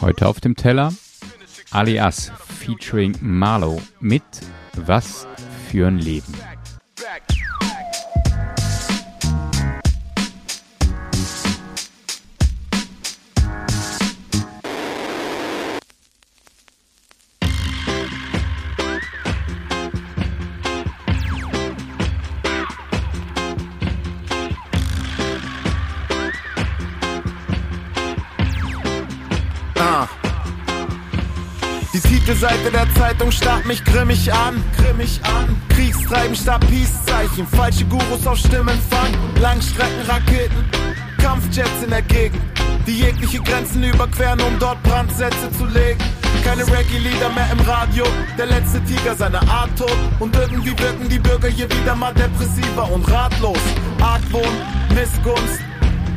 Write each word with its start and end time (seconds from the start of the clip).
Heute 0.00 0.26
auf 0.26 0.40
dem 0.40 0.56
Teller 0.56 0.92
Alias 1.70 2.32
featuring 2.60 3.16
Marlow 3.20 3.80
mit 4.00 4.22
Was 4.74 5.26
für 5.68 5.86
ein 5.86 5.98
Leben. 5.98 6.34
Seite 32.34 32.72
der 32.72 32.92
Zeitung 32.94 33.30
starrt 33.30 33.66
mich 33.66 33.84
grimmig 33.84 34.32
an, 34.32 34.62
grimmig 34.76 35.20
an. 35.22 35.54
Kriegstreiben 35.68 36.34
statt 36.34 36.60
Peace-Zeichen, 36.68 37.46
falsche 37.46 37.84
Gurus 37.84 38.26
auf 38.26 38.38
Stimmenfang, 38.38 39.14
Langstreckenraketen, 39.40 40.64
Kampfjets 41.18 41.84
in 41.84 41.90
der 41.90 42.02
Gegend, 42.02 42.42
die 42.86 42.98
jegliche 42.98 43.40
Grenzen 43.42 43.84
überqueren, 43.84 44.40
um 44.40 44.58
dort 44.58 44.82
Brandsätze 44.82 45.52
zu 45.56 45.66
legen. 45.66 46.00
Keine 46.42 46.66
Reggae-Lieder 46.66 47.28
mehr 47.30 47.48
im 47.52 47.60
Radio, 47.60 48.04
der 48.36 48.46
letzte 48.46 48.82
Tiger 48.84 49.14
seiner 49.14 49.42
Art 49.48 49.70
tot. 49.78 49.96
Und 50.18 50.34
irgendwie 50.34 50.76
wirken 50.78 51.08
die 51.08 51.18
Bürger 51.18 51.48
hier 51.48 51.70
wieder 51.70 51.94
mal 51.94 52.14
depressiver 52.14 52.90
und 52.90 53.08
ratlos. 53.10 53.58
Argwohn, 54.00 54.54
Missgunst, 54.94 55.60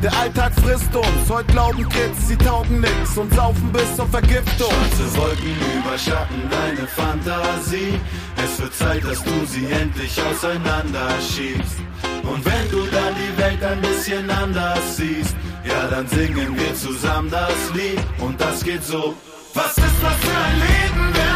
der 0.02 0.16
Alltag 0.16 0.52
frisst 0.62 0.94
uns. 0.94 1.28
Heute 1.28 1.52
glauben 1.52 1.88
Kids, 1.88 2.28
sie 2.28 2.36
taugen 2.36 2.80
nix 2.80 3.16
und 3.16 3.32
saufen 3.34 3.70
bis 3.72 3.96
zur 3.96 4.06
Vergiftung. 4.08 4.70
Schwarze 4.70 5.16
Wolken 5.16 5.56
überschatten 5.78 6.42
deine 6.50 6.86
Fantasie. 6.86 8.00
Es 8.42 8.60
wird 8.60 8.74
Zeit, 8.74 9.04
dass 9.04 9.22
du 9.22 9.46
sie 9.46 9.66
endlich 9.66 10.20
auseinanderschiebst. 10.22 11.76
Und 12.22 12.44
wenn 12.44 12.70
du 12.70 12.86
dann 12.90 13.14
die 13.14 13.42
Welt 13.42 13.62
ein 13.62 13.80
bisschen 13.80 14.30
anders 14.30 14.96
siehst, 14.96 15.34
ja, 15.64 15.88
dann 15.90 16.06
singen 16.08 16.56
wir 16.58 16.74
zusammen 16.74 17.30
das 17.30 17.74
Lied. 17.74 18.00
Und 18.18 18.40
das 18.40 18.62
geht 18.64 18.84
so. 18.84 19.14
Was 19.54 19.76
ist 19.76 20.02
das 20.02 20.14
für 20.20 20.38
ein 20.38 20.58
Leben? 20.60 21.12
Wer 21.12 21.29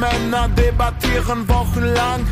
Männer 0.00 0.48
debattieren 0.56 1.46
wochenlang. 1.46 2.26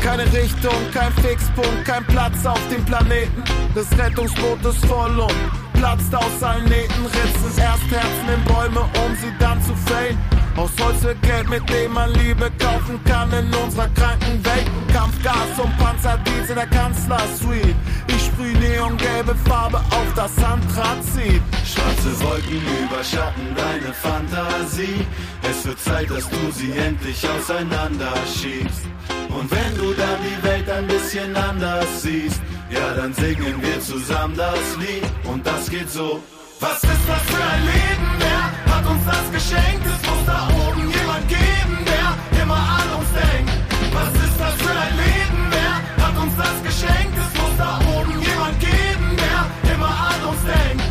Keine 0.00 0.24
Richtung, 0.32 0.78
kein 0.92 1.12
Fixpunkt, 1.14 1.84
kein 1.84 2.04
Platz 2.04 2.46
auf 2.46 2.60
dem 2.70 2.84
Planeten. 2.84 3.42
Das 3.74 3.86
Rettungsboot 3.98 4.64
ist 4.64 4.86
voll 4.86 5.18
und 5.18 5.34
platzt 5.72 6.14
aus 6.14 6.42
allen 6.42 6.64
Nähten. 6.64 7.04
Ritzen 7.06 7.58
erst 7.58 7.90
Herzen 7.90 8.28
in 8.32 8.44
Bäume, 8.44 8.80
um 9.04 9.16
sie 9.16 9.32
dann 9.40 9.60
zu 9.62 9.74
fällen. 9.74 10.16
Aus 10.56 10.70
Holz 10.80 11.02
wird 11.02 11.20
Geld, 11.22 11.50
mit 11.50 11.68
dem 11.68 11.92
man 11.94 12.12
Liebe 12.14 12.48
kaufen 12.60 13.00
kann 13.04 13.28
in 13.32 13.52
unserer 13.54 13.88
kranken 13.88 14.44
Welt. 14.44 14.70
Kampfgas 15.04 15.58
und 15.62 15.76
Panzerdienst 15.76 16.48
in 16.48 16.56
der 16.56 16.66
Kanzler-Suite. 16.66 17.76
Ich 18.08 18.24
sprüh 18.24 18.52
neongelbe 18.54 19.34
Farbe 19.46 19.76
auf 19.76 20.14
das 20.16 20.32
Anthrazit. 20.42 21.42
Schwarze 21.62 22.20
Wolken 22.22 22.62
überschatten 22.82 23.54
deine 23.54 23.92
Fantasie. 23.92 25.06
Es 25.42 25.66
wird 25.66 25.78
Zeit, 25.78 26.10
dass 26.10 26.26
du 26.30 26.50
sie 26.52 26.72
endlich 26.72 27.22
auseinanderschiebst. 27.28 28.82
Und 29.28 29.50
wenn 29.50 29.76
du 29.76 29.92
dann 29.92 30.18
die 30.22 30.46
Welt 30.46 30.70
ein 30.70 30.86
bisschen 30.86 31.36
anders 31.36 32.02
siehst, 32.02 32.40
ja, 32.70 32.94
dann 32.94 33.12
singen 33.12 33.60
wir 33.60 33.80
zusammen 33.80 34.36
das 34.36 34.76
Lied. 34.78 35.04
Und 35.24 35.46
das 35.46 35.68
geht 35.68 35.90
so. 35.90 36.22
Was 36.60 36.82
ist 36.82 36.84
das 36.84 37.22
für 37.26 37.44
ein 37.44 37.62
Leben? 37.66 38.08
Wer 38.20 38.74
hat 38.74 38.86
uns 38.86 39.04
das 39.04 39.32
geschenkt? 39.32 39.84
Es 39.84 40.08
muss 40.08 40.24
da 40.24 40.48
oben 40.48 40.88
jemand 40.88 41.28
geben, 41.28 41.78
der 41.84 42.42
immer 42.42 42.56
an 42.56 43.00
uns 43.00 43.08
denkt. 43.12 43.73
Was 43.94 44.12
ist 44.26 44.38
das 44.40 44.54
für 44.54 44.76
ein 44.86 44.96
Leben? 44.96 45.40
Wer 45.50 45.74
hat 46.04 46.16
uns 46.22 46.34
das 46.36 46.56
geschenkt? 46.68 47.16
Es 47.24 47.40
muss 47.40 47.56
da 47.56 47.78
oben 47.96 48.20
jemand 48.20 48.58
geben, 48.60 49.08
der 49.22 49.72
immer 49.74 49.92
an 50.10 50.20
uns 50.30 50.42
denkt. 50.42 50.84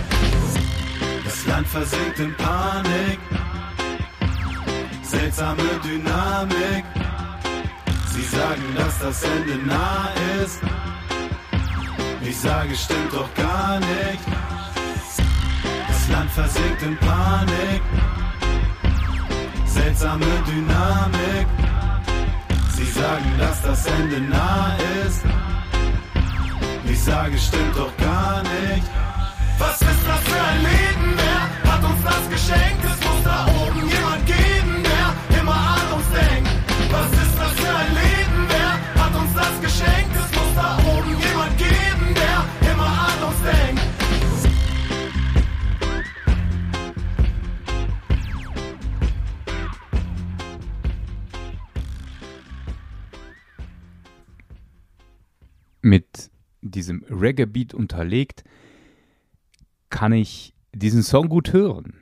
Das 1.25 1.45
Land 1.45 1.67
versinkt 1.67 2.19
in 2.19 2.33
Panik. 2.35 3.19
Seltsame 5.03 5.63
Dynamik. 5.83 6.85
Sie 8.13 8.23
sagen, 8.23 8.63
dass 8.75 8.99
das 8.99 9.23
Ende 9.23 9.55
nah 9.65 10.09
ist. 10.41 10.59
Ich 12.21 12.37
sage, 12.37 12.73
stimmt 12.75 13.13
doch 13.13 13.31
gar 13.35 13.79
nicht. 13.79 14.23
Das 15.87 16.09
Land 16.09 16.31
versinkt 16.31 16.81
in 16.83 16.97
Panik. 16.97 17.81
Seltsame 19.65 20.25
Dynamik. 20.47 21.62
Sie 22.75 22.85
sagen, 22.85 23.31
dass 23.37 23.61
das 23.61 23.85
Ende 23.85 24.19
nah 24.19 24.75
ist. 25.05 25.23
Ich 26.85 27.03
sage, 27.03 27.37
stimmt 27.37 27.77
doch 27.77 27.95
gar 27.97 28.41
nicht. 28.41 28.87
Was 29.59 29.79
ist 29.81 30.02
mit 55.83 56.31
diesem 56.61 57.03
Reggae-Beat 57.09 57.73
unterlegt, 57.73 58.43
kann 59.89 60.13
ich 60.13 60.55
diesen 60.73 61.03
Song 61.03 61.29
gut 61.29 61.53
hören. 61.53 61.93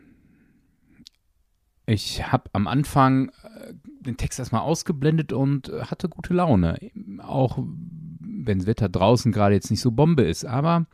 Ich 1.85 2.31
habe 2.31 2.49
am 2.53 2.67
Anfang 2.67 3.29
äh, 3.43 3.73
den 3.99 4.15
Text 4.15 4.39
erstmal 4.39 4.61
ausgeblendet 4.61 5.33
und 5.33 5.69
äh, 5.69 5.81
hatte 5.85 6.07
gute 6.07 6.33
Laune. 6.33 6.77
Auch 7.19 7.59
wenn 8.19 8.59
das 8.59 8.67
Wetter 8.67 8.87
draußen 8.87 9.31
gerade 9.31 9.55
jetzt 9.55 9.71
nicht 9.71 9.81
so 9.81 9.91
Bombe 9.91 10.23
ist, 10.23 10.45
aber 10.45 10.85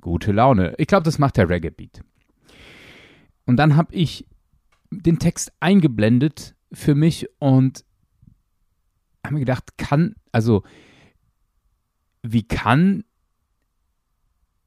gute 0.00 0.32
Laune. 0.32 0.74
Ich 0.78 0.86
glaube, 0.86 1.02
das 1.02 1.18
macht 1.18 1.36
der 1.36 1.48
Reggae-Beat. 1.48 2.02
Und 3.44 3.56
dann 3.56 3.76
habe 3.76 3.94
ich 3.94 4.26
den 4.90 5.18
Text 5.18 5.52
eingeblendet 5.60 6.54
für 6.72 6.94
mich 6.94 7.28
und 7.40 7.84
habe 9.24 9.34
mir 9.34 9.40
gedacht, 9.40 9.76
kann, 9.76 10.14
also 10.32 10.62
wie 12.32 12.42
kann 12.42 13.04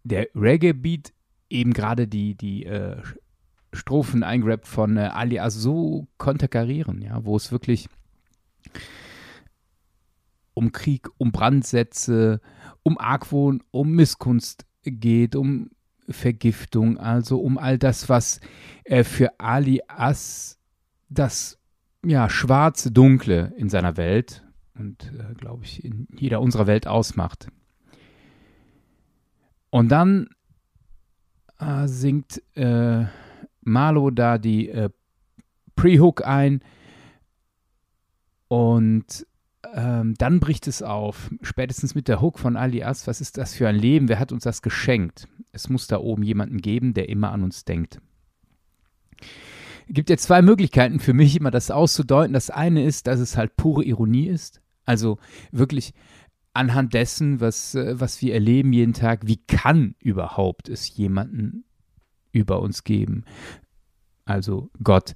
der 0.04 0.28
Reggae-Beat 0.36 1.14
eben 1.50 1.74
gerade 1.74 2.08
die, 2.08 2.36
die 2.36 2.66
äh, 2.66 2.98
Strophen 3.74 4.24
eingerappt 4.24 4.68
von 4.68 4.98
äh, 4.98 5.02
Alias 5.02 5.56
so 5.56 6.08
konterkarieren, 6.18 7.02
ja, 7.02 7.24
wo 7.26 7.36
es 7.36 7.52
wirklich 7.52 7.90
um 10.54 10.72
Krieg, 10.72 11.08
um 11.18 11.32
Brandsätze, 11.32 12.42
um 12.84 12.98
Argwohn, 12.98 13.64
um 13.72 13.92
Misskunst 13.92 14.66
geht, 14.84 15.36
um 15.36 15.70
Vergiftung, 16.10 16.98
also 16.98 17.40
um 17.40 17.58
all 17.58 17.78
das, 17.78 18.10
was 18.10 18.40
äh, 18.84 19.04
für 19.04 19.40
Alias 19.40 20.60
das 21.10 21.60
ja, 22.04 22.30
schwarze, 22.30 22.92
dunkle 22.92 23.54
in 23.58 23.70
seiner 23.70 23.98
Welt 23.98 24.44
und, 24.80 25.12
äh, 25.14 25.34
glaube 25.36 25.66
ich, 25.66 25.84
in 25.84 26.08
jeder 26.16 26.42
unserer 26.42 26.68
Welt 26.68 26.88
ausmacht. 26.88 27.50
Und 29.70 29.90
dann 29.90 30.30
äh, 31.60 31.88
singt 31.88 32.42
äh, 32.56 33.06
Marlo 33.62 34.10
da 34.10 34.38
die 34.38 34.70
äh, 34.70 34.90
Pre-Hook 35.76 36.26
ein 36.26 36.62
und 38.48 39.28
ähm, 39.74 40.16
dann 40.18 40.40
bricht 40.40 40.68
es 40.68 40.82
auf, 40.82 41.30
spätestens 41.42 41.94
mit 41.94 42.08
der 42.08 42.22
Hook 42.22 42.40
von 42.40 42.58
Alias, 42.58 43.06
was 43.06 43.22
ist 43.22 43.38
das 43.38 43.54
für 43.54 43.68
ein 43.68 43.76
Leben, 43.76 44.10
wer 44.10 44.20
hat 44.20 44.32
uns 44.32 44.44
das 44.44 44.62
geschenkt? 44.62 45.28
Es 45.52 45.70
muss 45.70 45.88
da 45.88 46.00
oben 46.00 46.24
jemanden 46.24 46.60
geben, 46.60 46.94
der 46.94 47.10
immer 47.10 47.32
an 47.32 47.44
uns 47.44 47.66
denkt. 47.66 48.00
Es 49.88 49.94
gibt 49.94 50.10
jetzt 50.10 50.24
zwei 50.24 50.42
Möglichkeiten 50.42 51.00
für 51.00 51.14
mich, 51.14 51.36
immer 51.36 51.52
das 51.52 51.72
auszudeuten. 51.72 52.34
Das 52.34 52.50
eine 52.50 52.84
ist, 52.84 53.08
dass 53.08 53.20
es 53.20 53.38
halt 53.38 53.56
pure 53.58 53.84
Ironie 53.84 54.28
ist. 54.28 54.62
Also 54.90 55.20
wirklich 55.52 55.94
anhand 56.52 56.96
dessen, 56.96 57.40
was, 57.40 57.76
äh, 57.76 58.00
was 58.00 58.24
wir 58.24 58.34
erleben 58.34 58.74
jeden 58.74 58.94
Tag, 58.94 59.28
wie 59.28 59.38
kann 59.38 59.94
überhaupt 60.00 60.68
es 60.68 60.98
jemanden 60.98 61.64
über 62.32 62.60
uns 62.60 62.84
geben? 62.84 63.24
Also 64.26 64.72
Gott. 64.84 65.14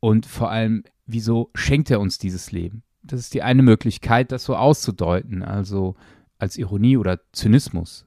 Und 0.00 0.24
vor 0.24 0.50
allem, 0.50 0.84
wieso 1.04 1.50
schenkt 1.54 1.90
er 1.90 2.00
uns 2.00 2.16
dieses 2.16 2.50
Leben? 2.50 2.82
Das 3.02 3.20
ist 3.20 3.34
die 3.34 3.42
eine 3.42 3.62
Möglichkeit, 3.62 4.32
das 4.32 4.44
so 4.44 4.56
auszudeuten, 4.56 5.42
also 5.42 5.94
als 6.38 6.56
Ironie 6.56 6.96
oder 6.96 7.20
Zynismus. 7.32 8.06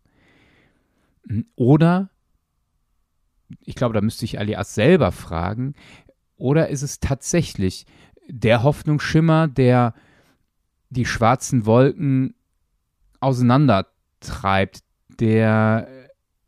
Oder, 1.56 2.10
ich 3.62 3.76
glaube, 3.76 3.94
da 3.94 4.02
müsste 4.02 4.26
ich 4.26 4.40
Alias 4.40 4.74
selber 4.74 5.12
fragen, 5.12 5.76
oder 6.38 6.70
ist 6.70 6.82
es 6.82 7.00
tatsächlich 7.00 7.86
der 8.28 8.64
Hoffnungsschimmer, 8.64 9.48
der 9.48 9.94
die 10.94 11.06
schwarzen 11.06 11.66
Wolken 11.66 12.36
auseinandertreibt, 13.20 14.84
der 15.20 15.88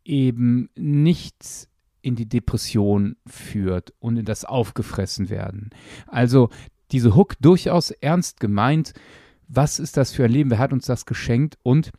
eben 0.04 0.68
nicht 0.76 1.68
in 2.02 2.14
die 2.14 2.28
Depression 2.28 3.16
führt 3.26 3.92
und 3.98 4.16
in 4.16 4.24
das 4.24 4.44
Aufgefressenwerden. 4.44 5.70
Also 6.06 6.50
diese 6.92 7.16
Hook 7.16 7.34
durchaus 7.40 7.90
ernst 7.90 8.38
gemeint. 8.38 8.92
Was 9.48 9.78
ist 9.78 9.96
das 9.96 10.12
für 10.12 10.24
ein 10.24 10.30
Leben? 10.30 10.50
Wer 10.50 10.58
hat 10.58 10.72
uns 10.72 10.86
das 10.86 11.06
geschenkt? 11.06 11.58
Und 11.62 11.90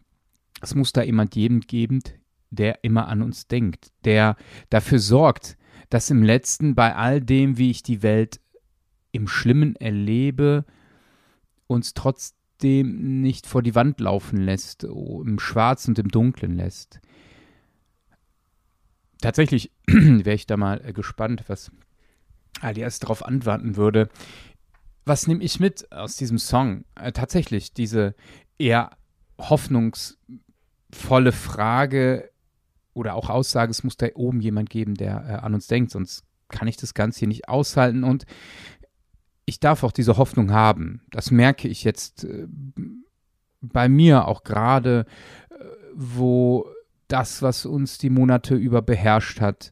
es 0.62 0.76
muss 0.76 0.94
da 0.94 1.02
jemand 1.02 1.32
geben, 1.32 2.02
der 2.50 2.84
immer 2.84 3.08
an 3.08 3.22
uns 3.22 3.48
denkt, 3.48 3.92
der 4.06 4.38
dafür 4.70 5.00
sorgt, 5.00 5.58
dass 5.90 6.10
im 6.10 6.24
letzten 6.24 6.76
bei 6.76 6.96
all 6.96 7.22
dem, 7.22 7.58
wie 7.58 7.72
ich 7.72 7.84
die 7.84 8.04
Welt 8.04 8.40
im 9.12 9.28
Schlimmen 9.28 9.76
erlebe, 9.76 10.66
uns 11.68 11.94
trotzdem 12.58 13.22
nicht 13.22 13.46
vor 13.48 13.62
die 13.62 13.76
Wand 13.76 14.00
laufen 14.00 14.38
lässt, 14.38 14.84
im 14.84 15.40
Schwarzen 15.40 15.92
und 15.92 16.00
im 16.00 16.10
Dunklen 16.10 16.56
lässt. 16.56 17.00
Tatsächlich 19.22 19.72
wäre 19.88 20.36
ich 20.36 20.48
da 20.48 20.58
mal 20.58 20.82
äh, 20.84 20.94
gespannt, 20.94 21.44
was 21.48 21.72
Alias 22.62 23.00
darauf 23.00 23.26
antworten 23.26 23.76
würde. 23.76 24.10
Was 25.06 25.28
nehme 25.28 25.44
ich 25.44 25.60
mit 25.60 25.92
aus 25.92 26.18
diesem 26.18 26.38
Song? 26.38 26.84
Äh, 26.96 27.12
tatsächlich 27.12 27.74
diese 27.74 28.16
eher 28.58 28.92
hoffnungsvolle 29.40 31.32
Frage 31.32 32.32
oder 32.94 33.14
auch 33.14 33.30
Aussage, 33.30 33.72
es 33.72 33.84
muss 33.84 33.98
da 33.98 34.08
oben 34.16 34.42
jemand 34.42 34.70
geben, 34.70 34.96
der 34.96 35.26
äh, 35.28 35.34
an 35.46 35.54
uns 35.54 35.68
denkt, 35.68 35.92
sonst 35.92 36.24
kann 36.50 36.68
ich 36.68 36.78
das 36.78 36.94
Ganze 36.94 37.20
hier 37.20 37.28
nicht 37.28 37.50
aushalten. 37.50 38.04
Und 38.04 38.26
ich 39.48 39.60
darf 39.62 39.84
auch 39.84 39.94
diese 39.94 40.18
Hoffnung 40.18 40.52
haben. 40.52 41.02
Das 41.10 41.32
merke 41.32 41.70
ich 41.70 41.84
jetzt 41.86 42.26
äh, 42.26 42.48
bei 43.62 43.90
mir 43.90 44.28
auch 44.28 44.44
gerade, 44.44 45.06
äh, 45.50 45.56
wo 45.96 46.68
das, 47.08 47.42
was 47.42 47.66
uns 47.66 47.98
die 47.98 48.10
Monate 48.10 48.56
über 48.56 48.82
beherrscht 48.82 49.40
hat, 49.40 49.72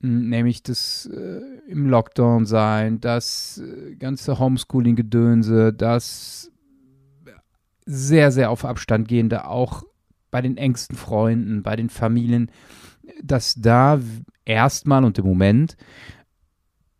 nämlich 0.00 0.62
das 0.62 1.06
äh, 1.06 1.40
im 1.66 1.88
Lockdown 1.88 2.44
sein, 2.44 3.00
das 3.00 3.58
äh, 3.58 3.96
ganze 3.96 4.38
Homeschooling-Gedönse, 4.38 5.72
das 5.72 6.52
sehr, 7.86 8.30
sehr 8.30 8.50
auf 8.50 8.66
Abstand 8.66 9.08
gehende, 9.08 9.46
auch 9.46 9.82
bei 10.30 10.42
den 10.42 10.58
engsten 10.58 10.94
Freunden, 10.94 11.62
bei 11.62 11.74
den 11.74 11.88
Familien, 11.88 12.50
dass 13.22 13.54
da 13.54 13.98
erstmal 14.44 15.06
und 15.06 15.18
im 15.18 15.24
Moment 15.24 15.78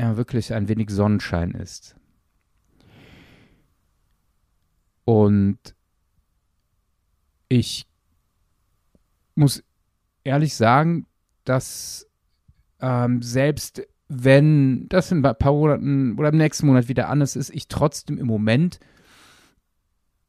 ja 0.01 0.17
wirklich 0.17 0.53
ein 0.53 0.69
wenig 0.69 0.91
Sonnenschein 0.91 1.53
ist. 1.53 1.97
Und 5.05 5.59
ich 7.49 7.87
muss 9.35 9.65
ehrlich 10.25 10.55
sagen, 10.55 11.07
dass 11.45 12.07
ähm, 12.81 13.23
selbst 13.23 13.83
wenn 14.09 14.89
das 14.89 15.11
in 15.13 15.25
ein 15.25 15.37
paar 15.39 15.53
Monaten 15.53 16.19
oder 16.19 16.31
im 16.31 16.39
nächsten 16.39 16.67
Monat 16.67 16.89
wieder 16.89 17.09
anders 17.09 17.37
ist, 17.37 17.51
ich 17.51 17.69
trotzdem 17.69 18.19
im 18.19 18.27
Moment 18.27 18.81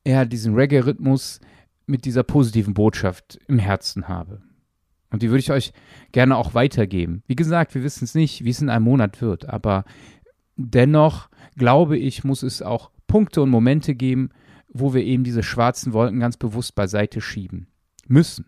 eher 0.04 0.25
diesen 0.25 0.56
Reggae-Rhythmus 0.56 1.39
mit 1.86 2.06
dieser 2.06 2.24
positiven 2.24 2.74
Botschaft 2.74 3.39
im 3.48 3.60
Herzen 3.60 4.07
habe. 4.07 4.42
Und 5.11 5.21
die 5.21 5.29
würde 5.29 5.39
ich 5.39 5.51
euch 5.51 5.73
gerne 6.11 6.38
auch 6.38 6.53
weitergeben. 6.53 7.23
Wie 7.27 7.35
gesagt, 7.35 7.73
wir 7.73 7.83
wissen 7.83 8.03
es 8.03 8.15
nicht, 8.15 8.44
wie 8.44 8.50
es 8.50 8.61
in 8.61 8.69
einem 8.69 8.85
Monat 8.85 9.21
wird, 9.21 9.50
aber 9.50 9.85
dennoch 10.56 11.29
glaube 11.57 11.97
ich, 11.97 12.23
muss 12.23 12.44
es 12.44 12.61
auch 12.61 12.91
Punkte 13.07 13.41
und 13.41 13.50
Momente 13.50 13.95
geben, 13.95 14.29
wo 14.71 14.94
wir 14.94 15.03
eben 15.03 15.23
diese 15.23 15.41
schwarzen 15.41 15.94
Wolken 15.94 16.19
ganz 16.19 16.38
bewusst 16.38 16.75
beiseite 16.75 17.21
schieben 17.21 17.67
müssen 18.07 18.45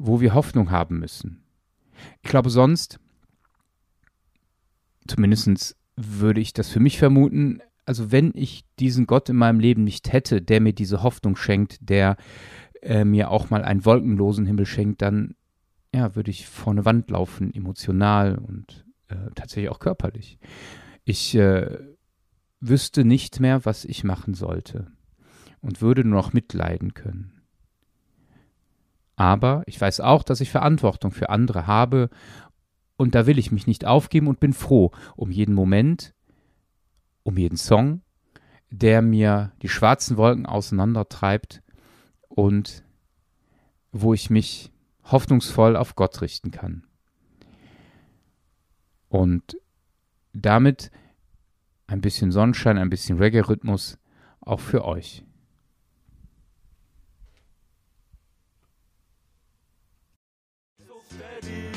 wo 0.00 0.20
wir 0.20 0.34
Hoffnung 0.34 0.70
haben 0.70 0.98
müssen. 0.98 1.42
Ich 2.22 2.30
glaube, 2.30 2.48
sonst, 2.48 2.98
zumindest 5.06 5.76
würde 5.94 6.40
ich 6.40 6.54
das 6.54 6.70
für 6.70 6.80
mich 6.80 6.98
vermuten, 6.98 7.60
also 7.84 8.10
wenn 8.10 8.32
ich 8.34 8.64
diesen 8.78 9.06
Gott 9.06 9.28
in 9.28 9.36
meinem 9.36 9.60
Leben 9.60 9.84
nicht 9.84 10.10
hätte, 10.10 10.40
der 10.40 10.62
mir 10.62 10.72
diese 10.72 11.02
Hoffnung 11.02 11.36
schenkt, 11.36 11.76
der 11.82 12.16
äh, 12.80 13.04
mir 13.04 13.30
auch 13.30 13.50
mal 13.50 13.62
einen 13.62 13.84
wolkenlosen 13.84 14.46
Himmel 14.46 14.64
schenkt, 14.64 15.02
dann 15.02 15.34
ja, 15.94 16.14
würde 16.14 16.30
ich 16.30 16.46
vor 16.46 16.72
eine 16.72 16.84
Wand 16.84 17.10
laufen, 17.10 17.52
emotional 17.52 18.38
und 18.38 18.86
äh, 19.08 19.30
tatsächlich 19.34 19.70
auch 19.70 19.80
körperlich. 19.80 20.38
Ich 21.04 21.34
äh, 21.34 21.78
wüsste 22.60 23.04
nicht 23.04 23.40
mehr, 23.40 23.64
was 23.64 23.84
ich 23.84 24.04
machen 24.04 24.34
sollte 24.34 24.86
und 25.60 25.82
würde 25.82 26.04
nur 26.04 26.20
noch 26.20 26.32
mitleiden 26.32 26.94
können. 26.94 27.42
Aber 29.16 29.62
ich 29.66 29.80
weiß 29.80 30.00
auch, 30.00 30.22
dass 30.22 30.40
ich 30.40 30.50
Verantwortung 30.50 31.10
für 31.10 31.28
andere 31.28 31.66
habe 31.66 32.08
und 32.96 33.14
da 33.14 33.26
will 33.26 33.38
ich 33.38 33.50
mich 33.50 33.66
nicht 33.66 33.84
aufgeben 33.84 34.28
und 34.28 34.40
bin 34.40 34.52
froh 34.52 34.92
um 35.16 35.30
jeden 35.30 35.54
Moment, 35.54 36.14
um 37.22 37.36
jeden 37.36 37.56
Song, 37.56 38.02
der 38.70 39.02
mir 39.02 39.52
die 39.62 39.68
schwarzen 39.68 40.16
Wolken 40.16 40.46
auseinandertreibt 40.46 41.62
und 42.28 42.84
wo 43.92 44.14
ich 44.14 44.30
mich 44.30 44.70
hoffnungsvoll 45.04 45.76
auf 45.76 45.96
Gott 45.96 46.20
richten 46.20 46.50
kann. 46.50 46.84
Und 49.08 49.56
damit 50.32 50.90
ein 51.86 52.00
bisschen 52.00 52.30
Sonnenschein, 52.30 52.78
ein 52.78 52.90
bisschen 52.90 53.18
Reggae-Rhythmus 53.18 53.98
auch 54.40 54.60
für 54.60 54.84
euch. 54.84 55.24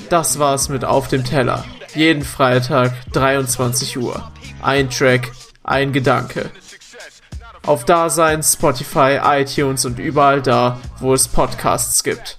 Das 0.10 0.38
war's 0.38 0.70
mit 0.70 0.86
Auf 0.86 1.08
dem 1.08 1.24
Teller. 1.24 1.66
Jeden 1.96 2.24
Freitag 2.24 2.94
23 3.14 3.98
Uhr. 3.98 4.32
Ein 4.62 4.90
Track, 4.90 5.32
ein 5.64 5.92
Gedanke. 5.92 6.52
Auf 7.66 7.86
Dasein, 7.86 8.44
Spotify, 8.44 9.20
iTunes 9.24 9.86
und 9.86 9.98
überall 9.98 10.42
da, 10.42 10.80
wo 11.00 11.14
es 11.14 11.28
Podcasts 11.28 12.04
gibt. 12.04 12.38